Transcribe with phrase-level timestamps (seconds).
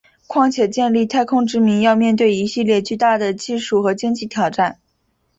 [0.25, 4.79] 况且建立太空殖民要面对一系列巨大的技术和经济挑战。